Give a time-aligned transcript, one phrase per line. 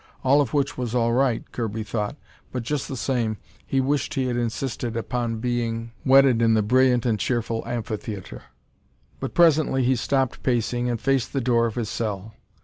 [0.23, 2.15] All of which was all right, Kirby thought,
[2.51, 7.05] but just the same he wished he had insisted upon being wedded in the brilliant
[7.05, 8.41] and cheerful amphitheatre.
[9.19, 12.33] But presently he stopped pacing and faced the door of his cell.